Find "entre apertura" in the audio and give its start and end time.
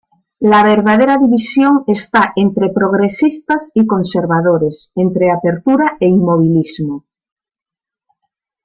4.95-5.95